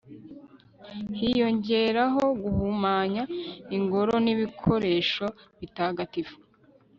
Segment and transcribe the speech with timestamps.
[1.19, 3.23] hiyongeraho guhumanya
[3.77, 5.25] ingoro n'ibikoresho
[5.59, 6.37] bitagatifu